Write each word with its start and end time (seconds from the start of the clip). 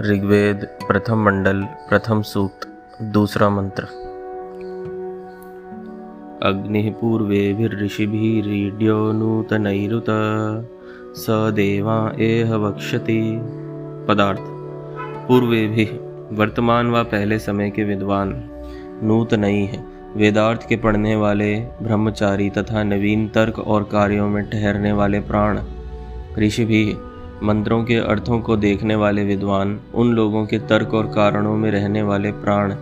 ऋग्वेद, 0.00 0.68
प्रथम 0.88 1.24
मंडल, 1.24 1.62
प्रथम 1.62 2.22
सूक्त, 2.22 2.78
दूसरा 3.02 3.50
मंत्र। 3.50 3.82
अग्निः 6.42 6.92
पूर्वेभिर्षिभिरीड्यो 6.92 9.12
नूतनैरुत 9.12 10.04
स 11.16 11.26
देवा 11.30 12.12
एह 12.20 12.54
वक्षति। 12.54 13.40
पदार्थ। 14.08 14.40
पूर्वे 15.28 15.66
भी 15.66 15.90
वर्तमान 16.32 16.90
व 16.90 17.04
पहले 17.04 17.38
समय 17.38 17.70
के 17.70 17.84
विद्वान 17.84 18.50
नूतनई 19.02 19.54
है। 19.54 19.84
वेदार्थ 20.16 20.68
के 20.68 20.76
पढ़ने 20.76 21.16
वाले, 21.16 21.54
ब्रह्मचारी 21.54 22.50
तथा 22.50 22.82
नवीन 22.82 23.28
तर्क 23.28 23.58
और 23.58 23.82
कार्यों 23.82 24.28
में 24.28 24.50
ठहरने 24.50 24.92
वाले 24.92 25.20
प्राण 25.20 25.58
ऋषि 26.38 26.64
भी 26.64 26.96
मंत्रों 27.42 27.84
के 27.84 27.94
अर्थों 27.94 28.40
को 28.40 28.56
देखने 28.56 28.94
वाले 28.94 29.24
विद्वान, 29.24 29.80
उन 29.94 30.12
लोगों 30.12 30.46
के 30.46 30.58
तर्क 30.58 30.94
और 30.94 31.06
कारणों 31.06 31.56
में 31.56 31.70
रहने 31.70 32.02
वाले 32.02 32.32
प्राण, 32.32 32.74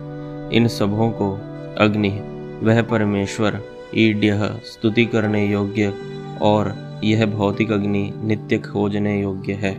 इन 0.53 0.67
सबों 0.67 1.11
को, 1.11 1.39
अग्नि, 1.79 2.19
वह 2.63 2.81
परमेश्वर, 2.81 3.59
ईड्य, 3.95 4.51
स्तुति 4.65 5.05
करने 5.05 5.47
योग्य, 5.47 5.93
और 6.41 6.85
यह 7.03 7.25
भौतिक 7.25 7.71
अग्नि, 7.71 8.13
नित्य 8.23 8.57
खोजने 8.57 9.21
योग्य 9.21 9.53
है। 9.53 9.77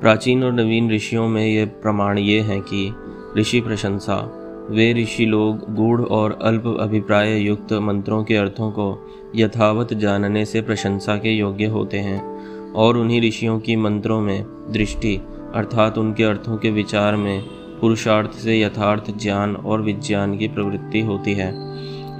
प्राचीन 0.00 0.44
और 0.44 0.52
नवीन 0.52 0.90
ऋषियों 0.90 1.28
में 1.28 1.46
यह 1.46 1.66
प्रमाण 1.66 2.18
ये 2.18 2.40
हैं 2.40 2.60
कि, 2.60 2.94
ऋषि 3.38 3.60
प्रशंसा, 3.60 4.38
वे 4.70 4.92
ऋषि 4.92 5.26
लोग, 5.26 5.74
गूढ़ 5.74 6.00
और 6.00 6.38
अल्प 6.42 6.76
अभिप्राय 6.80 7.40
युक्त 7.40 7.72
मंत्रों 7.72 8.24
के 8.24 8.36
अर्थों 8.36 8.70
को 8.70 9.10
यथावत 9.36 9.94
जानने 9.94 10.44
से 10.44 10.62
प्रशंसा 10.62 11.16
के 11.16 11.30
योग्य 11.30 11.66
होते 11.66 11.98
हैं। 11.98 12.31
और 12.76 12.96
उन्हीं 12.96 13.22
ऋषियों 13.22 13.60
की 13.60 13.76
मंत्रों 13.76 14.20
में 14.20 14.44
दृष्टि, 14.70 15.16
अर्थात 15.54 15.98
उनके 15.98 16.24
अर्थों 16.24 16.56
के 16.56 16.70
विचार 16.70 17.16
में 17.16 17.42
पुरुषार्थ 17.80 18.32
से 18.32 18.60
यथार्थ 18.60 19.18
ज्ञान 19.18 19.56
और 19.56 19.82
विज्ञान 19.82 20.38
की 20.38 20.48
प्रवृत्ति 20.48 21.00
होती 21.00 21.32
है। 21.32 21.54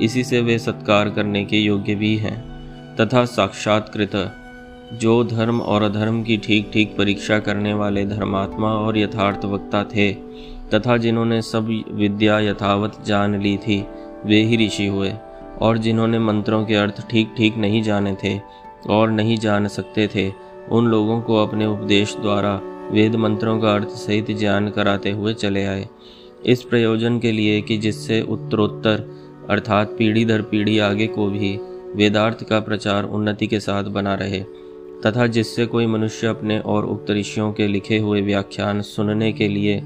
इसी 0.02 0.24
से 0.24 0.40
वे 0.40 0.58
सत्कार 0.58 1.10
करने 1.10 1.44
के 1.44 1.56
योग्य 1.56 1.94
भी 1.94 2.16
हैं। 2.16 2.52
तथा 2.96 3.24
साक्षात्कृत, 3.24 4.36
जो 4.92 5.24
धर्म 5.24 5.60
और 5.60 5.82
अधर्म 5.82 6.22
की 6.22 6.36
ठीक 6.36 6.70
ठीक 6.72 6.96
परीक्षा 6.96 7.38
करने 7.38 7.74
वाले 7.74 8.06
धर्मात्मा 8.06 8.68
और 8.68 8.98
यथार्थ 8.98 9.44
वक्ता 9.44 9.84
थे, 9.84 10.12
तथा 10.74 10.96
जिन्होंने 10.96 11.42
सब 11.42 11.84
विद्या 11.90 12.40
यथावत 12.40 13.04
जान 13.06 13.40
ली 13.40 13.56
थी, 13.56 13.84
वे 14.26 14.42
ही 14.42 14.66
ऋषि 14.66 14.86
हुए, 14.86 15.12
और 15.60 15.78
जिन्होंने 15.78 16.18
मंत्रों 16.18 16.64
के 16.64 16.74
अर्थ 16.74 17.10
ठीक 17.10 17.34
ठीक 17.36 17.56
नहीं 17.56 17.82
जाने 17.82 18.16
थे 18.24 18.61
और 18.90 19.10
नहीं 19.10 19.38
जान 19.38 19.68
सकते 19.68 20.06
थे। 20.14 20.32
उन 20.70 20.86
लोगों 20.86 21.20
को 21.20 21.36
अपने 21.36 21.66
उपदेश 21.66 22.16
द्वारा 22.16 22.60
वेद 22.92 23.16
मंत्रों 23.16 23.58
का 23.60 23.74
अर्थ 23.74 23.88
सहित 23.88 24.30
ज्ञान 24.30 24.68
कराते 24.70 25.10
हुए 25.10 25.34
चले 25.34 25.64
आए। 25.64 25.88
इस 26.46 26.62
प्रयोजन 26.62 27.18
के 27.18 27.32
लिए 27.32 27.60
कि 27.60 27.76
जिससे 27.76 28.20
उत्तरोत्तर 28.22 29.04
अर्थात 29.50 29.94
पीढ़ी 29.98 30.24
दर 30.24 30.42
पीढ़ी 30.42 30.78
आगे 30.78 31.06
को 31.06 31.26
भी 31.26 31.56
वेदार्थ 31.94 32.44
का 32.44 32.60
प्रचार 32.60 33.04
उन्नति 33.04 33.46
के 33.46 33.60
साथ 33.60 33.84
बना 33.84 34.14
रहे, 34.14 34.40
तथा 35.06 35.26
जिससे 35.26 35.66
कोई 35.66 35.86
मनुष्य 35.86 36.26
अपने 36.26 36.58
और 36.58 36.84
उक्त 36.84 37.10
ऋषियों 37.10 37.52
के 37.52 37.66
लिखे 37.66 37.98
हुए 37.98 38.20
व्याख्यान 38.20 38.80
सुनने 38.80 39.32
के 39.32 39.48
लिए 39.48 39.78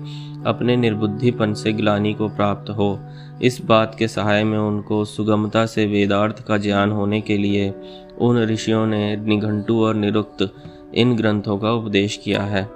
अपने 0.47 0.77
निर्बुद्धिपन 0.77 1.55
से 1.55 1.73
ग्लानी 1.73 2.15
को 2.15 2.29
प्राप्त 2.29 2.71
हो 2.71 2.99
इस 3.43 3.61
बात 3.65 3.95
के 3.99 4.09
सहाय 4.09 4.45
में 4.45 4.59
उनको 4.59 5.05
सुगमता 5.05 5.67
से 5.67 5.87
वेदार्थ 5.87 6.47
का 6.47 6.57
ज्ञान 6.57 6.91
होने 6.91 7.21
के 7.21 7.39
लिए 7.39 7.75
उन 8.19 8.39
ऋषियों 8.45 8.87
ने 8.87 9.17
निघंटू 9.17 9.85
और 9.85 9.95
निरुक्त 9.95 10.55
इन 10.95 11.17
ग्रंथों 11.17 11.59
का 11.59 11.73
उपदेश 11.73 12.17
किया 12.17 12.43
है, 12.43 12.69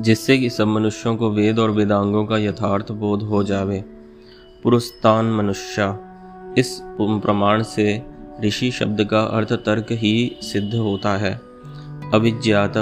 जिससे 0.00 0.38
कि 0.38 0.50
सब 0.50 0.66
मनुष्यों 0.66 1.16
को 1.16 1.30
वेद 1.30 1.58
और 1.58 1.70
वेदांगों 1.70 2.26
का 2.26 2.38
यथार्थ 2.38 2.92
बोध 2.92 3.22
हो 3.22 3.42
जावे। 3.44 3.84
पुरुस्तान 4.62 5.26
मनुष्य, 5.26 5.96
इस 6.58 6.80
प्रमाण 7.00 7.62
से 7.62 8.02
ऋषि 8.44 8.70
शब्द 8.70 9.04
का 9.04 9.20
अर्थ 9.20 9.52
तर्क 9.52 9.86
ही 9.90 10.36
सिद्ध 10.42 10.74
होता 10.74 11.16
है। 11.16 11.40
अभिज्ञात, 12.14 12.76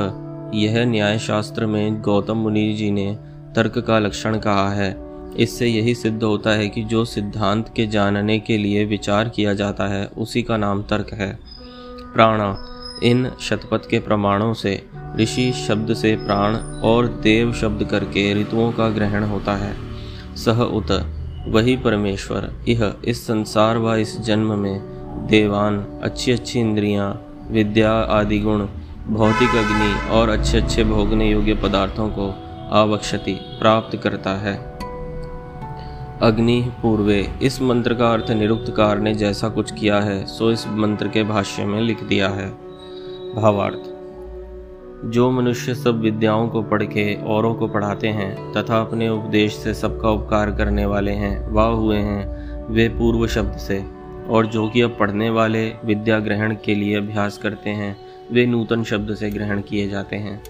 यह 0.55 0.85
न्याय 0.85 1.19
शास्त्र 1.19 1.67
में 1.67 2.03
गौतम 2.03 2.37
मुनि 2.37 2.73
जी 2.73 2.91
ने 2.91 3.19
तर्क 3.57 3.79
का 3.79 3.99
लक्षण 3.99 4.39
कहा 4.39 4.71
है। 4.71 5.06
इससे 5.41 5.67
यही 5.67 5.95
सिद्ध 5.95 6.23
होता 6.23 6.51
है 6.51 6.69
कि 6.69 6.83
जो 6.85 7.05
सिद्धांत 7.05 7.73
के 7.77 7.87
जानने 7.87 8.39
के 8.39 8.59
लिए 8.59 8.85
विचार 8.85 9.29
किया 9.29 9.55
जाता 9.55 9.87
है 9.87 10.07
उसी 10.07 10.43
का 10.43 10.57
नाम 10.57 10.83
तर्क 10.83 11.13
है। 11.13 11.39
प्राणा 12.15 12.57
इन 13.03 13.31
शतपथ 13.41 13.89
के 13.91 13.99
प्रमाणों 13.99 14.55
से 14.55 14.87
ऋषि 15.19 15.53
शब्द 15.67 15.95
से 15.95 16.17
प्राण 16.17 16.57
और 16.83 17.07
देव 17.07 17.53
शब्द 17.53 17.85
करके 17.85 18.33
ऋतुओं 18.35 18.73
का 18.73 18.89
ग्रहण 18.89 19.25
होता 19.25 19.57
है। 19.57 19.75
सह 20.37 20.63
उत 20.63 20.93
वही 21.49 21.77
परमेश्वर 21.77 22.65
यह 22.69 22.95
इस 23.05 23.27
संसार 23.27 23.79
व 23.79 23.95
इस 23.95 24.21
जन्म 24.21 24.59
में 24.59 24.81
देवान 25.27 26.01
अच्छी 26.03 26.33
अच्छी 26.33 26.61
इंद्रियाँ, 26.61 27.27
विद्या 27.51 27.93
आदि 27.93 28.39
गुण 28.39 28.67
भौतिक 29.09 29.51
अग्नि 29.51 30.11
और 30.11 30.29
अच्छे 30.29 30.59
अच्छे 30.59 30.85
भोगने 30.85 31.31
योग्य 31.31 31.55
पदार्थों 31.55 32.09
को 32.09 32.35
आवक्षति 32.73 33.33
प्राप्त 33.33 33.97
करता 33.97 34.31
है। 34.31 34.76
अग्नि 36.23 36.73
पूर्वे, 36.83 37.31
इस 37.43 37.63
मंत्र 37.63 37.95
का 37.95 38.13
अर्थ 38.13 38.31
निरुक्तकार 38.31 38.99
ने 38.99 39.15
जैसा 39.15 39.49
कुछ 39.49 39.73
किया 39.73 40.01
है, 40.01 40.27
सो 40.27 40.51
इस 40.51 40.69
मंत्र 40.69 41.09
के 41.09 41.23
भाष्य 41.23 41.65
में 41.65 41.81
लिख 41.81 42.05
दिया 42.05 42.29
है। 42.29 42.51
भावार्थ। 43.35 43.97
जो 45.05 45.31
मनुष्य 45.31 45.75
सब 45.75 46.01
विद्याओं 46.01 46.49
को 46.49 46.63
पढ़ 46.63 46.83
के, 46.83 47.25
औरों 47.25 47.55
को 47.55 47.69
पढ़ाते 47.69 48.09
हैं, 48.09 48.53
तथा 48.53 48.81
अपने 48.81 49.09
उपदेश 49.09 49.55
से 49.55 49.75
सबका 49.75 50.11
उपकार 50.11 50.51
करने 50.51 50.87
वाले 50.87 51.13
हैं, 51.13 51.49
वह 51.49 51.65
हुए 51.65 51.97
हैं, 51.97 52.29
वे 52.71 52.89
पूर्व 52.89 53.27
शब्द 53.27 53.57
से। 53.57 53.85
और 54.29 54.47
जो 54.47 54.69
कि 54.69 54.81
अब 54.81 54.97
पढ़ने 55.01 55.31
वाले 55.31 55.69
विद्या 55.85 56.19
ग्रहण 56.19 56.57
के 56.65 56.75
लिए 56.75 56.97
अभ्यास 56.97 57.39
करते 57.39 57.71
हैं, 57.71 57.97
वे 58.33 58.47
नूतन 58.47 58.83
शब्द 58.83 59.15
से 59.15 59.31
ग्रहण 59.31 59.61
किए 59.61 59.89
जाते 59.89 60.17
हैं, 60.17 60.43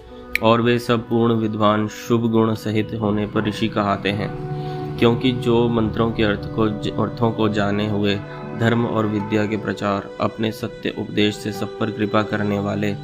और 0.42 0.60
वे 0.60 0.78
सब 0.78 1.08
पूर्ण 1.08 1.34
विद्वान 1.34 1.88
शुभ 1.88 2.30
गुण 2.30 2.54
सहित 2.54 2.98
होने 3.00 3.26
पर 3.26 3.44
ऋषि 3.44 3.68
कहाते 3.68 4.08
हैं। 4.08 4.45
क्योंकि 4.98 5.32
जो 5.32 5.68
मंत्रों 5.68 6.10
के 6.12 6.22
अर्थ 6.22 6.48
को 6.54 6.62
अर्थों 7.02 7.32
को 7.32 7.48
जाने 7.48 7.88
हुए 7.88 8.14
धर्म 8.58 8.86
और 8.86 9.06
विद्या 9.06 9.46
के 9.46 9.56
प्रचार, 9.56 10.08
अपने 10.20 10.52
सत्य 10.52 10.94
उपदेश 10.98 11.36
से 11.36 11.52
सब 11.52 11.78
पर 11.78 11.90
कृपा 11.90 12.22
करने 12.22 12.58
वाले 12.58 12.94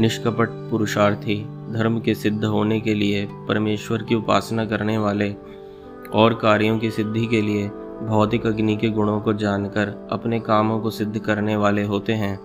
निष्कपट 0.00 0.48
पुरुषार्थी, 0.70 1.36
धर्म 1.72 2.00
के 2.00 2.14
सिद्ध 2.14 2.44
होने 2.44 2.80
के 2.80 2.94
लिए, 2.94 3.28
परमेश्वर 3.48 4.02
की 4.02 4.14
उपासना 4.14 4.64
करने 4.64 4.98
वाले 4.98 5.34
और 6.14 6.34
कार्यों 6.34 6.78
की 6.78 6.90
सिद्धि 6.90 7.26
के 7.26 7.42
लिए 7.42 7.68
भौतिक 8.02 8.46
अग्नि 8.46 8.76
के 8.76 8.88
गुणों 8.88 9.20
को 9.20 9.32
जानकर 9.32 10.08
अपने 10.12 10.40
कामों 10.40 10.80
को 10.80 10.90
सिद्ध 10.90 11.18
करने 11.18 11.56
वाले 11.56 11.84
होते 11.84 12.12
हैं, 12.12 12.36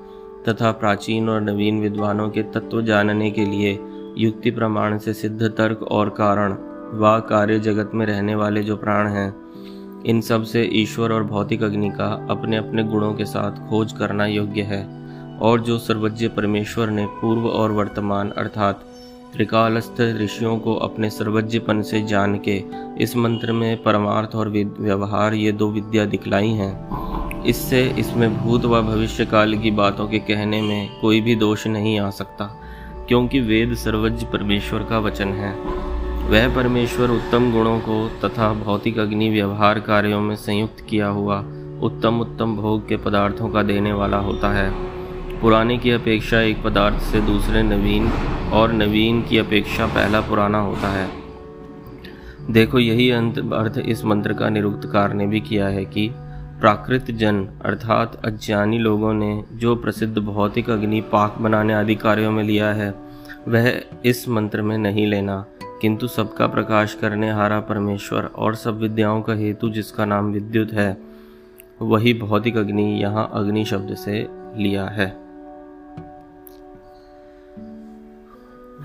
तथा 0.44 0.72
प्राचीन 0.72 1.30
और 1.30 1.42
नवीन 1.42 1.82
विद्वानों 1.82 2.30
के 2.30 2.44
तत्व 2.44 2.82
जानने 2.82 3.32
के 3.32 3.46
लिए 3.46 3.80
युक्ति 4.18 4.52
प्रमाण 4.52 4.98
से 4.98 5.14
सिद्ध 5.14 5.44
तर्क 5.44 5.84
और 5.84 6.10
कारण 6.10 6.58
व 6.94 7.20
कार्य 7.20 7.60
जगत 7.60 7.92
में 7.94 8.06
रहने 8.06 8.36
वाले 8.36 8.64
जो 8.64 8.76
प्राण 8.78 9.08
हैं, 9.08 9.34
इन 10.04 10.22
सबसे 10.22 10.64
ईश्वर 10.74 11.12
और 11.12 11.24
भौतिक 11.24 11.64
अग्नि 11.64 11.90
का 11.90 12.08
अपने 12.30 12.58
अपने 12.58 12.84
गुणों 12.84 13.14
के 13.14 13.26
साथ 13.26 13.68
खोज 13.70 13.92
करना 13.92 14.26
योग्य 14.26 14.62
है। 14.62 14.82
और 15.40 15.62
जो 15.62 15.78
सर्वज्ञ 15.80 16.28
परमेश्वर 16.28 16.90
ने 16.90 17.06
पूर्व 17.22 17.48
और 17.48 17.72
वर्तमान, 17.72 18.30
अर्थात 18.30 18.84
त्रिकालस्थ 19.34 20.02
ऋषियों 20.22 20.58
को 20.60 20.76
अपने 20.76 21.10
सर्वज्ञपन 21.10 21.82
से 21.82 22.02
जान 22.02 22.40
के 22.48 22.64
इस 23.04 23.16
मंत्र 23.18 23.52
में 23.52 23.84
परमार्थ 23.84 24.36
और 24.36 24.50
व्यवहार 24.50 25.34
ये 25.34 25.52
दो 25.52 25.70
विद्या 25.72 26.06
दिखलाई 26.06 26.50
हैं। 26.50 27.44
इससे 27.44 27.84
इसमें 28.00 28.38
भूत 28.38 28.66
व 28.66 28.82
भविष्य 28.82 29.26
काल 29.26 29.58
की 29.58 29.72
बातों 29.72 30.08
के 30.08 30.20
कहने 30.20 30.62
में 30.62 30.90
कोई 31.02 31.22
भी 31.22 31.36
दोष 31.36 31.68
नहीं 31.68 32.00
आ 32.00 32.10
सकता, 32.10 32.46
क्योंकि 33.08 33.40
वेद 33.40 33.74
सर्वज्ञ 33.76 34.26
परमेश्वर 34.26 34.84
का 34.84 35.00
वचन 35.00 35.28
है। 35.28 35.52
वह 36.24 36.56
परमेश्वर 36.56 37.10
उत्तम 37.10 37.52
गुणों 37.52 37.80
को 37.80 38.10
तथा 38.24 38.54
भौतिक 38.54 38.98
अग्नि 38.98 39.30
व्यवहार 39.30 39.80
कार्यों 39.80 40.22
में 40.22 40.36
संयुक्त 40.36 40.86
किया 40.90 41.08
हुआ 41.08 41.40
उत्तम 41.82 42.20
उत्तम 42.20 42.56
भोग 42.56 42.88
के 42.88 42.98
पदार्थों 42.98 43.50
का 43.50 43.64
देने 43.64 43.94
वाला 43.94 44.18
होता 44.18 44.50
है। 44.54 44.72
पुराने 45.42 45.78
की 45.78 45.92
अपेक्षा 45.92 46.40
एक 46.40 46.64
पदार्थ 46.64 47.00
से 47.02 47.22
दूसरे 47.22 47.64
नवीन 47.64 48.08
और 48.54 48.74
नवीन 48.74 49.22
की 49.22 49.38
अपेक्षा 49.38 49.86
पहला 49.86 50.22
पुराना 50.22 50.60
होता 50.60 50.88
है। 50.88 51.10
देखो, 52.52 52.80
यही 52.80 53.10
अंत 53.12 53.38
अर्थ 53.54 53.78
इस 53.78 54.06
मंत्र 54.06 54.34
का 54.34 54.50
निरुक्तकार 54.50 55.14
ने 55.14 55.28
भी 55.28 55.40
किया 55.40 55.68
है 55.68 55.86
कि 55.86 56.10
प्राकृत 56.60 57.12
जन 57.12 57.48
अर्थात 57.66 58.22
अज्ञानी 58.26 58.78
लोगों 58.78 59.14
ने 59.14 59.44
जो 59.54 59.76
प्रसिद्ध 59.76 60.18
भौतिक 60.20 60.70
अग्नि 60.70 61.02
पाक 61.02 61.36
बनाने 61.40 61.74
आदि 61.74 61.96
कार्यों 61.96 62.32
में 62.32 62.44
लिया 62.44 62.74
है, 62.74 62.94
वह 63.48 63.74
इस 64.06 64.30
मंत्र 64.30 64.62
में 64.62 64.78
नहीं 64.78 65.08
लेना। 65.08 65.46
किंतु 65.84 66.08
सबका 66.08 66.48
प्रकाश 66.48 66.94
करने 66.94 67.32
हारा 67.32 67.60
परमेश्वर 67.60 68.26
और 68.36 68.56
सब 68.56 68.78
विद्याओं 68.80 69.22
का 69.22 69.34
हेतु 69.34 69.70
जिसका 69.70 70.06
नाम 70.06 70.32
विद्युत 70.32 70.72
है, 70.74 70.98
वही 71.82 72.14
भौतिक 72.14 72.58
अग्नि 72.58 73.02
यहाँ 73.02 73.30
अग्नि 73.34 73.66
शब्द 73.66 73.96
से 73.96 74.28
लिया 74.58 74.86
है। 74.86 75.08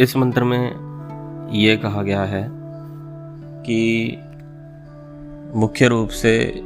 इस 0.01 0.17
मंत्र 0.17 0.45
में 0.45 1.51
ये 1.53 1.77
कहा 1.77 2.03
गया 2.03 2.25
है 2.25 2.49
कि 3.63 4.19
मुख्य 5.55 5.89
रूप 5.89 6.09
से 6.09 6.63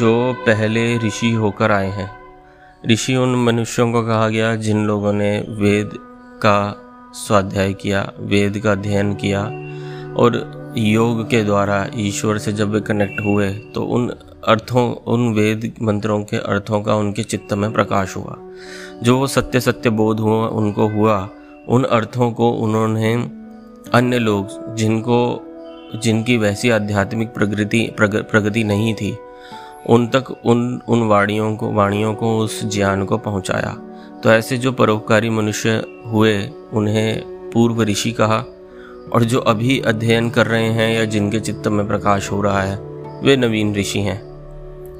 जो 0.00 0.32
पहले 0.32 0.98
ऋषि 0.98 1.32
होकर 1.32 1.70
आए 1.70 1.90
हैं, 1.90 2.10
ऋषि 2.90 3.16
उन 3.16 3.44
मनुष्यों 3.44 3.92
को 3.92 4.06
कहा 4.06 4.28
गया 4.28 4.56
जिन 4.56 4.84
लोगों 4.86 5.12
ने 5.12 5.46
वेद 5.48 5.90
का 6.42 6.82
स्वाध्याय 7.14 7.72
किया, 7.74 8.12
वेद 8.18 8.58
का 8.58 8.72
अध्ययन 8.72 9.14
किया 9.14 9.65
और 10.16 10.56
योग 10.78 11.30
के 11.30 11.44
द्वारा 11.44 11.86
ईश्वर 11.96 12.38
से 12.38 12.52
जब 12.52 12.70
वे 12.70 12.80
कनेक्ट 12.80 13.20
हुए 13.24 13.52
तो 13.52 13.82
उन 13.82 14.12
अर्थों, 14.48 14.94
उन 14.94 15.34
वेद 15.34 15.74
मंत्रों 15.82 16.24
के 16.24 16.36
अर्थों 16.36 16.82
का 16.82 16.94
उनके 16.94 17.22
चित्त 17.22 17.52
में 17.52 17.72
प्रकाश 17.72 18.16
हुआ। 18.16 18.38
जो 19.02 19.18
वो 19.18 19.26
सत्य 19.26 19.60
सत्य 19.60 19.90
बोध 19.90 20.20
हुआ, 20.20 20.48
उनको 20.48 20.88
हुआ। 20.88 21.28
उन 21.68 21.84
अर्थों 21.84 22.32
को 22.32 22.50
उन्होंने 22.50 23.14
अन्य 23.94 24.18
लोग, 24.18 24.74
जिनको, 24.76 25.42
जिनकी 26.02 26.36
वैसी 26.36 26.70
आध्यात्मिक 26.70 27.28
प्रगति 27.28 27.90
प्रगति 28.00 28.64
नहीं 28.64 28.94
थी, 28.94 29.18
उन 29.90 30.06
तक, 30.06 30.46
उन 30.46 30.80
उन 30.88 31.02
वाणियों 31.02 31.56
को 31.56 31.72
वाणियों 31.72 32.14
को, 32.14 32.38
उस 32.38 32.64
ज्ञान 32.64 33.04
को 33.04 33.18
पहुँचाया। 33.18 33.76
तो 34.20 34.30
ऐसे 34.30 34.56
जो 34.56 34.72
परोपकारी 34.72 35.30
मनुष्य 35.30 35.82
हुए, 36.06 36.50
उन्हें 36.72 37.22
पूर्व 37.50 37.82
ऋषि 37.82 38.12
कहा 38.12 38.44
और 39.12 39.24
जो 39.24 39.40
अभी 39.40 39.80
अध्ययन 39.80 40.30
कर 40.30 40.46
रहे 40.46 40.68
हैं 40.68 40.96
या 40.96 41.04
जिनके 41.04 41.40
चित्त 41.40 41.68
में 41.68 41.86
प्रकाश 41.86 42.32
हो 42.32 42.42
रहा 42.42 42.62
है, 42.62 42.76
वे 43.22 43.36
नवीन 43.36 43.74
ऋषि 43.74 43.98
हैं। 43.98 44.26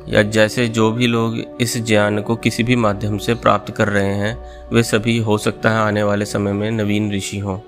या 0.09 0.23
जैसे 0.23 0.69
जो 0.69 0.93
भी 0.93 1.07
लोग 1.07 1.43
इस 1.61 1.87
ज्ञान 1.87 2.21
को 2.21 2.37
किसी 2.37 2.63
भी 2.63 2.77
माध्यम 2.77 3.19
से 3.19 3.35
प्राप्त 3.35 3.75
कर 3.75 3.89
रहे 3.89 4.15
हैं, 4.15 4.39
वे 4.73 4.83
सभी 4.83 5.19
हो 5.19 5.39
सकता 5.39 5.71
है 5.71 5.79
आने 5.79 6.03
वाले 6.03 6.25
समय 6.25 6.53
में 6.53 6.71
नवीन 6.71 7.13
ऋषि 7.13 7.39
हों। 7.39 7.59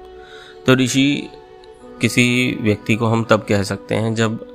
तो 0.67 0.75
ऋषि 0.75 1.31
किसी 2.01 2.59
व्यक्ति 2.61 2.95
को 2.95 3.07
हम 3.07 3.27
तब 3.31 3.47
कह 3.49 3.63
सकते 3.63 3.95
हैं 3.95 4.15
जब 4.15 4.47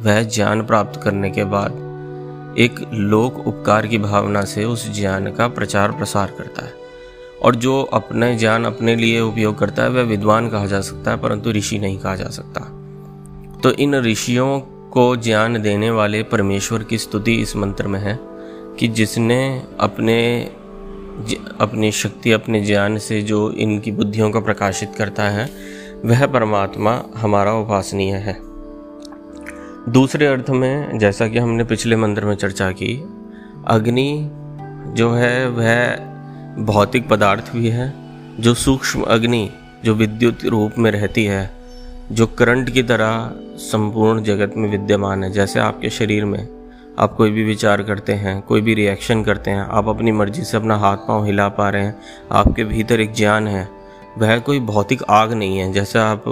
वह 0.00 0.22
ज्ञान 0.22 0.66
प्राप्त 0.66 1.00
करने 1.02 1.30
के 1.30 1.44
बाद 1.44 1.88
एक 2.58 2.90
लोक 2.94 3.46
उपकार 3.46 3.86
की 3.86 3.98
भावना 3.98 4.42
से 4.42 4.64
उस 4.64 5.00
ज्ञान 5.00 5.32
का 5.32 5.48
प्रचार 5.48 5.92
प्रसार 5.92 6.34
करता 6.38 6.64
है। 6.64 6.77
और 7.42 7.54
जो 7.54 7.82
अपने 7.82 8.36
ज्ञान 8.36 8.64
अपने 8.64 8.96
लिए 8.96 9.20
उपयोग 9.20 9.58
करता 9.58 9.82
है, 9.82 9.90
वह 9.90 10.02
विद्वान 10.02 10.48
कहा 10.48 10.66
जा 10.66 10.80
सकता 10.80 11.10
है, 11.10 11.16
परंतु 11.16 11.50
ऋषि 11.50 11.78
नहीं 11.78 11.98
कहा 11.98 12.16
जा 12.16 12.28
सकता। 12.28 12.60
तो 13.62 13.70
इन 13.70 13.94
ऋषियों 13.94 14.60
को 14.90 15.16
ज्ञान 15.16 15.62
देने 15.62 15.90
वाले 15.90 16.22
परमेश्वर 16.22 16.82
की 16.82 16.98
स्तुति 16.98 17.34
इस 17.34 17.56
मंत्र 17.56 17.88
में 17.88 18.00
है 18.00 18.18
कि 18.78 18.88
जिसने 18.88 19.62
अपने 19.80 20.50
अपनी 21.60 21.92
शक्ति, 21.92 22.32
अपने 22.32 22.60
ज्ञान 22.60 22.98
से 22.98 23.22
जो 23.22 23.50
इनकी 23.50 23.92
बुद्धियों 23.92 24.30
को 24.30 24.40
प्रकाशित 24.40 24.92
करता 24.98 25.22
है, 25.22 25.50
वह 26.04 26.26
परमात्मा 26.26 27.02
हमारा 27.16 27.52
उपासनीय 27.52 28.14
है। 28.14 28.38
दूसरे 29.92 30.26
अर्थ 30.26 30.50
में, 30.50 30.98
जैसा 30.98 31.28
कि 31.28 31.38
हमने 31.38 31.64
पिछले 31.64 31.96
मंत्र 31.96 32.24
में 32.24 32.34
चर्चा 32.34 32.70
की, 32.70 33.04
अग्नि 33.66 34.30
जो 34.92 35.10
है, 35.10 35.48
वह 35.48 36.07
भौतिक 36.58 37.08
पदार्थ 37.08 37.52
भी 37.52 37.68
है, 37.68 37.94
जो 38.40 38.54
सूक्ष्म 38.54 39.02
अग्नि, 39.02 39.50
जो 39.84 39.94
विद्युत 39.94 40.44
रूप 40.44 40.72
में 40.78 40.90
रहती 40.90 41.24
है, 41.24 41.50
जो 42.12 42.26
करंट 42.26 42.70
की 42.70 42.82
तरह 42.82 43.32
संपूर्ण 43.56 44.22
जगत 44.22 44.54
में 44.56 44.70
विद्यमान 44.70 45.24
है। 45.24 45.32
जैसे 45.32 45.60
आपके 45.60 45.90
शरीर 45.90 46.24
में 46.24 46.48
आप 46.98 47.14
कोई 47.14 47.30
भी 47.30 47.44
विचार 47.44 47.82
करते 47.82 48.12
हैं, 48.12 48.42
कोई 48.42 48.60
भी 48.60 48.74
रिएक्शन 48.74 49.22
करते 49.22 49.50
हैं, 49.50 49.60
आप 49.60 49.88
अपनी 49.88 50.12
मर्ज़ी 50.12 50.44
से 50.44 50.56
अपना 50.56 50.76
हाथ 50.76 50.96
पाँव 50.96 51.24
हिला 51.24 51.48
पा 51.48 51.70
रहे 51.70 51.82
हैं, 51.82 51.98
आपके 52.32 52.64
भीतर 52.64 53.00
एक 53.00 53.14
ज्ञान 53.14 53.48
है, 53.48 53.68
वह 54.18 54.38
कोई 54.38 54.60
भौतिक 54.60 55.02
आग 55.10 55.32
नहीं 55.32 55.58
है। 55.58 55.72
जैसे 55.72 55.98
आप 55.98 56.24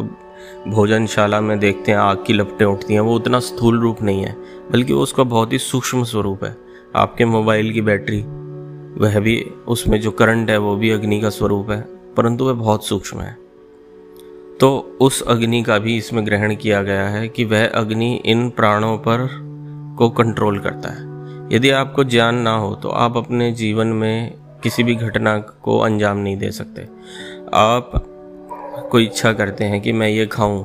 भोजनशाला 0.68 1.40
में 1.40 1.58
देखते 1.58 1.92
हैं, 1.92 1.98
आग 1.98 2.24
की 2.26 2.32
लपटें 2.32 2.66
उठती 2.66 2.94
हैं, 2.94 3.00
वो 3.00 3.14
उतना 3.14 3.40
स्थूल 3.40 3.80
रूप 3.80 4.02
नहीं 4.02 4.22
है, 4.22 4.36
बल्कि 4.72 4.92
वो 4.92 5.02
उसका 5.02 5.22
बहुत 5.22 5.52
ही 5.52 5.58
सूक्ष्म 5.58 6.04
स्वरूप 6.04 6.44
है। 6.44 6.56
आपके 6.96 7.24
मोबाइल 7.24 7.72
की 7.72 7.80
बैटरी 7.80 8.24
वह 8.98 9.18
भी 9.20 9.40
उसमें 9.68 10.00
जो 10.00 10.10
करंट 10.10 10.50
है 10.50 10.56
वो 10.58 10.76
भी 10.76 10.90
अग्नि 10.90 11.20
का 11.20 11.30
स्वरूप 11.30 11.70
है, 11.70 11.80
परंतु 12.16 12.44
वह 12.44 12.52
बहुत 12.52 12.84
सूक्ष्म 12.84 13.20
है। 13.20 13.36
तो 14.60 14.98
उस 15.00 15.22
अग्नि 15.22 15.62
का 15.62 15.78
भी 15.78 15.96
इसमें 15.96 16.24
ग्रहण 16.26 16.54
किया 16.56 16.82
गया 16.82 17.08
है 17.08 17.28
कि 17.28 17.44
वह 17.44 17.66
अग्नि 17.68 18.14
इन 18.26 18.48
प्राणों 18.50 18.96
पर 18.98 19.28
को 19.98 20.08
कंट्रोल 20.10 20.58
करता 20.58 20.90
है। 20.90 21.04
यदि 21.52 21.70
आपको 21.70 22.04
ज्ञान 22.04 22.38
ना 22.38 22.54
हो 22.56 22.74
तो 22.74 22.88
आप 22.88 23.16
अपने 23.16 23.50
जीवन 23.52 23.86
में 23.86 24.34
किसी 24.62 24.82
भी 24.82 24.94
घटना 24.94 25.38
को 25.38 25.78
अंजाम 25.78 26.16
नहीं 26.16 26.36
दे 26.36 26.50
सकते। 26.50 26.88
आप 27.54 27.92
कोई 28.90 29.04
इच्छा 29.04 29.32
करते 29.32 29.64
हैं 29.64 29.80
कि 29.80 29.92
मैं 29.92 30.08
ये 30.08 30.26
खाऊं, 30.26 30.64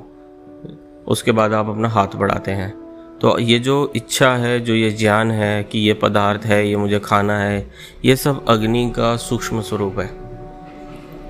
उसके 1.07 1.31
बाद 1.31 1.53
आप 1.53 1.69
अपना 1.69 1.89
हाथ 1.89 2.15
बढ़ाते 2.15 2.51
हैं। 2.51 2.73
तो 3.21 3.39
ये 3.39 3.59
जो 3.59 3.93
इच्छा 3.95 4.31
है, 4.31 4.59
जो 4.59 4.73
ये 4.73 4.91
ज्ञान 4.91 5.31
है 5.31 5.63
कि 5.63 5.79
ये 5.79 5.93
पदार्थ 5.93 6.41
है, 6.45 6.69
ये 6.69 6.75
मुझे 6.75 6.99
खाना 6.99 7.39
है, 7.39 7.71
ये 8.05 8.15
सब 8.15 8.45
अग्नि 8.47 8.93
का 8.95 9.17
सूक्ष्म 9.17 9.61
स्वरूप 9.61 9.99
है। 9.99 10.09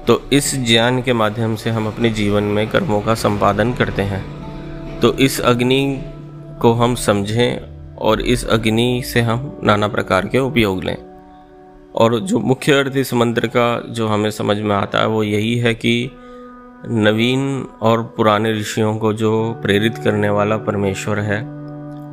तो 0.05 0.21
इस 0.33 0.55
ज्ञान 0.55 1.01
के 1.01 1.13
माध्यम 1.13 1.55
से 1.55 1.69
हम 1.69 1.87
अपने 1.87 2.09
जीवन 2.09 2.43
में 2.43 2.69
कर्मों 2.69 3.01
का 3.01 3.13
संपादन 3.13 3.73
करते 3.73 4.01
हैं। 4.01 4.41
तो 4.99 5.13
इस 5.13 5.39
अग्नि 5.39 6.03
को 6.61 6.73
हम 6.73 6.95
समझें 6.95 7.59
और 7.95 8.21
इस 8.21 8.45
अग्नि 8.45 9.03
से 9.05 9.21
हम 9.21 9.59
नाना 9.63 9.87
प्रकार 9.87 10.27
के 10.27 10.39
उपयोग 10.39 10.83
लें। 10.83 10.97
और 11.95 12.19
जो 12.19 12.39
मुख्य 12.39 12.71
अर्थ 12.71 12.97
इस 12.97 13.13
मंत्र 13.13 13.47
का 13.47 13.83
जो 13.89 14.07
हमें 14.07 14.31
समझ 14.31 14.57
में 14.57 14.75
आता 14.75 14.99
है, 14.99 15.07
वो 15.07 15.23
यही 15.23 15.57
है 15.57 15.73
कि 15.73 16.11
नवीन 16.87 17.67
और 17.81 18.03
पुराने 18.03 18.53
ऋषियों 18.53 18.97
को 18.97 19.13
जो 19.13 19.59
प्रेरित 19.61 19.97
करने 19.97 20.29
वाला 20.29 20.57
परमेश्वर 20.57 21.19
है 21.19 21.60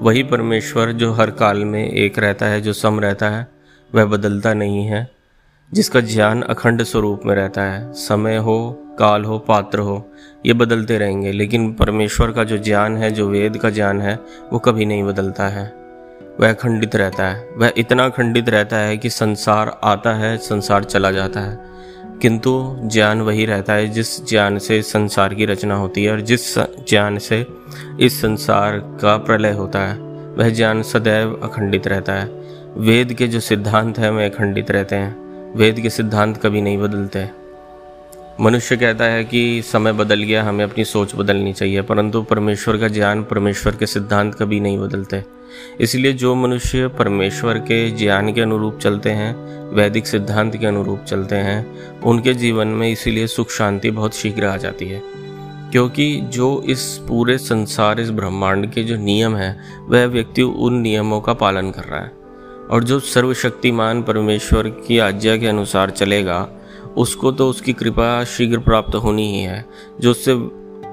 वही 0.00 0.22
परमेश्वर 0.22 0.92
जो 0.92 1.12
हर 1.12 1.30
काल 1.30 1.64
में 1.64 1.90
एक 1.90 2.18
रहता 2.18 2.46
है, 2.46 2.60
जो 2.60 2.72
सम 2.72 3.00
रहता 3.00 3.28
है, 3.28 3.48
वह 3.94 4.04
बदलता 4.04 4.54
नहीं 4.54 4.86
है, 4.86 5.10
जिसका 5.72 6.00
ज्ञान 6.00 6.42
अखंड 6.42 6.82
स्वरूप 6.82 7.20
में 7.26 7.34
रहता 7.34 7.62
है। 7.62 7.92
समय 7.92 8.36
हो, 8.36 8.84
काल 8.98 9.24
हो, 9.24 9.38
पात्र 9.38 9.78
हो, 9.78 10.12
ये 10.46 10.52
बदलते 10.52 10.98
रहेंगे, 10.98 11.32
लेकिन 11.32 11.72
परमेश्वर 11.72 12.32
का 12.32 12.44
जो 12.44 12.58
ज्ञान 12.58 12.96
है, 12.96 13.10
जो 13.10 13.28
वेद 13.28 13.56
का 13.56 13.70
ज्ञान 13.70 14.00
है, 14.00 14.18
वो 14.52 14.58
कभी 14.58 14.86
नहीं 14.86 15.04
बदलता 15.04 15.48
है। 15.48 15.74
वह 16.40 16.52
खंडित 16.52 16.96
रहता 16.96 17.28
है, 17.28 17.48
वह 17.56 17.72
इतना 17.76 18.08
खंडित 18.08 18.48
रहता 18.48 18.76
है 18.76 18.96
कि 18.96 19.10
संसार 19.10 19.80
आता 19.84 20.14
है, 20.14 20.36
संसार 20.36 20.84
चला 20.84 21.10
जाता 21.10 21.40
है। 21.40 21.67
किंतु 22.22 22.76
ज्ञान 22.82 23.20
वही 23.20 23.46
रहता 23.46 23.72
है 23.72 23.88
जिस 23.88 24.28
ज्ञान 24.28 24.58
से 24.58 24.82
संसार 24.82 25.34
की 25.34 25.44
रचना 25.44 25.76
होती 25.76 26.04
है 26.04 26.12
और 26.12 26.20
जिस 26.20 26.58
ज्ञान 26.58 27.18
से 27.18 27.46
इस 28.00 28.22
संसार 28.22 28.78
का 28.78 29.16
प्रलय 29.16 29.52
होता 29.52 29.78
है, 29.78 29.98
वह 30.34 30.50
ज्ञान 30.50 30.82
सदैव 30.82 31.40
अखंडित 31.42 31.86
रहता 31.86 32.12
है। 32.12 32.30
वेद 32.76 33.12
के 33.12 33.28
जो 33.28 33.40
सिद्धांत 33.40 33.98
हैं 33.98 34.10
वे 34.10 34.24
अखंडित 34.24 34.70
रहते 34.70 34.96
हैं। 34.96 35.16
वेद 35.56 35.80
के 35.80 35.90
सिद्धांत 35.90 36.36
कभी 36.36 36.62
नहीं 36.62 36.78
बदलते। 36.78 37.37
मनुष्य 38.40 38.76
कहता 38.76 39.04
है 39.04 39.24
कि 39.24 39.62
समय 39.62 39.92
बदल 39.92 40.22
गया, 40.22 40.44
हमें 40.44 40.64
अपनी 40.64 40.84
सोच 40.84 41.14
बदलनी 41.14 41.52
चाहिए, 41.52 41.82
परंतु 41.82 42.22
परमेश्वर 42.22 42.76
का 42.76 42.88
ज्ञान 42.88 43.22
परमेश्वर 43.22 43.76
के 43.76 43.86
सिद्धांत 43.86 44.34
कभी 44.34 44.60
नहीं 44.60 44.78
बदलते। 44.78 45.24
इसलिए 45.80 46.12
जो 46.12 46.34
मनुष्य 46.34 46.88
परमेश्वर 46.88 47.58
के 47.58 47.90
ज्ञान 47.90 48.32
के 48.32 48.40
अनुरूप 48.40 48.78
चलते 48.78 49.10
हैं, 49.10 49.36
वैदिक 49.74 50.06
सिद्धांत 50.06 50.56
के 50.56 50.66
अनुरूप 50.66 51.04
चलते 51.04 51.36
हैं, 51.36 51.84
उनके 52.00 52.34
जीवन 52.34 52.68
में 52.68 52.92
इसीलिए 52.92 53.26
सुख 53.26 53.50
शांति 53.50 53.90
बहुत 53.90 54.14
शीघ्र 54.14 54.44
आ 54.44 54.56
जाती 54.56 54.88
है। 54.88 55.02
क्योंकि 55.72 56.20
जो 56.24 56.64
इस 56.66 57.00
पूरे 57.08 57.38
संसार, 57.38 58.00
इस 58.00 58.10
ब्रह्मांड 58.10 58.72
के 58.72 58.84
जो 58.84 58.96
नियम 58.96 59.36
हैं, 59.36 59.86
वह 59.88 60.06
व्यक्ति 60.06 60.42
उन 60.42 60.74
नियमों 60.74 61.20
का 61.20 61.32
पालन 61.32 61.70
कर 61.70 61.84
रहा 61.84 62.00
है। 62.00 62.12
और 62.70 62.84
जो 62.84 63.00
सर्वशक्तिमान 63.00 64.02
परमेश्वर 64.02 64.68
की 64.68 64.98
आज्ञा 64.98 65.36
के 65.36 65.46
अनुसार 65.46 65.90
चलेगा 65.90 66.48
उसको 66.98 67.32
तो 67.32 67.50
उसकी 67.50 67.72
कृपा 67.72 68.24
शीघ्र 68.24 68.58
प्राप्त 68.58 68.94
होनी 68.94 69.32
ही 69.32 69.40
है। 69.40 69.64
जो 70.00 70.10
उससे 70.10 70.34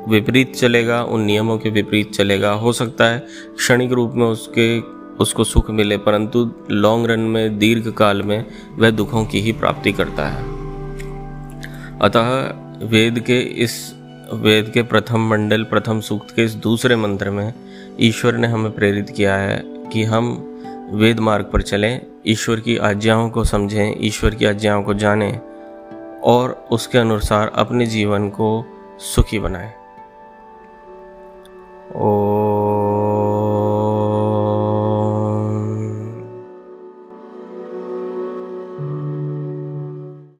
विपरीत 0.09 0.55
चलेगा, 0.55 1.03
उन 1.03 1.21
नियमों 1.21 1.57
के 1.57 1.69
विपरीत 1.69 2.11
चलेगा। 2.11 2.51
हो 2.51 2.73
सकता 2.73 3.05
है 3.05 3.19
क्षणिक 3.57 3.91
रूप 3.91 4.11
में 4.15 4.25
उसके, 4.25 4.79
उसको 5.23 5.43
सुख 5.43 5.71
मिले, 5.71 5.97
परंतु 5.97 6.51
लॉन्ग 6.71 7.11
रन 7.11 7.19
में 7.19 7.59
दीर्घ 7.59 7.91
काल 7.91 8.21
में, 8.21 8.45
वह 8.77 8.89
दुखों 8.89 9.25
की 9.25 9.41
ही 9.41 9.51
प्राप्ति 9.51 9.91
करता 9.91 10.27
है। 10.27 10.43
अतः 11.99 12.53
वेद 12.87 13.19
के 13.19 13.39
इस, 13.39 13.95
वेद 14.33 14.71
के 14.73 14.83
प्रथम 14.83 15.29
मंडल, 15.29 15.63
प्रथम 15.63 15.99
सूक्त 15.99 16.35
के 16.35 16.43
इस 16.43 16.53
दूसरे 16.53 16.95
मंत्र 16.95 17.29
में 17.29 17.53
ईश्वर 17.99 18.37
ने 18.37 18.47
हमें 18.47 18.71
प्रेरित 18.71 19.09
किया 19.09 19.35
है 19.35 19.63
कि 19.93 20.03
हम 20.03 20.51
वेद 20.93 21.19
मार्ग 21.19 21.45
पर 21.45 21.61
चलें, 21.61 22.01
ईश्वर 22.27 22.59
की 22.59 22.77
आज्ञाओं 22.77 23.29
को 23.29 23.43
समझें, 23.43 23.95
ईश्वर 23.99 24.35
की 24.35 24.45
आज्ञाओं 24.45 24.83
को 24.83 24.93
जानें। 24.93 25.54
और 26.25 26.65
उसके 26.71 26.97
अनुसार 26.97 27.51
अपने 27.55 27.85
जीवन 27.85 28.29
को 28.29 28.65
सुखी 28.99 29.39
बनाएँ। 29.39 29.73
ओ 31.95 32.44